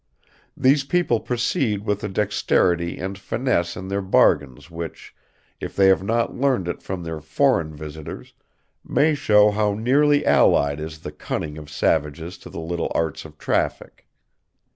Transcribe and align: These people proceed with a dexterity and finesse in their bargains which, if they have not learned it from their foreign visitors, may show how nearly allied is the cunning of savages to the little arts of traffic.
These 0.57 0.83
people 0.83 1.19
proceed 1.19 1.85
with 1.85 2.03
a 2.03 2.09
dexterity 2.09 2.97
and 2.97 3.19
finesse 3.19 3.77
in 3.77 3.87
their 3.87 4.01
bargains 4.01 4.71
which, 4.71 5.13
if 5.59 5.75
they 5.75 5.89
have 5.89 6.01
not 6.01 6.35
learned 6.35 6.67
it 6.67 6.81
from 6.81 7.03
their 7.03 7.19
foreign 7.19 7.75
visitors, 7.75 8.33
may 8.83 9.13
show 9.13 9.51
how 9.51 9.75
nearly 9.75 10.25
allied 10.25 10.79
is 10.79 11.01
the 11.01 11.11
cunning 11.11 11.55
of 11.59 11.69
savages 11.69 12.39
to 12.39 12.49
the 12.49 12.59
little 12.59 12.91
arts 12.95 13.25
of 13.25 13.37
traffic. 13.37 14.07